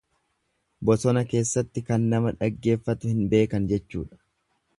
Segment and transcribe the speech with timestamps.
[0.89, 4.21] Bosona keesatti kan nama dhaggeeffatu hin beekan jechuudha.